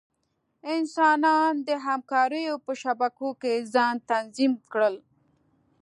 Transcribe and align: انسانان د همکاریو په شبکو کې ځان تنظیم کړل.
انسانان 0.75 1.53
د 1.67 1.69
همکاریو 1.85 2.55
په 2.65 2.71
شبکو 2.81 3.29
کې 3.41 3.53
ځان 3.73 3.95
تنظیم 4.11 4.53
کړل. 4.71 4.95